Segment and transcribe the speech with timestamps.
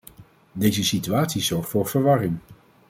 [0.51, 2.37] Deze situatie zorgt voor verwarring.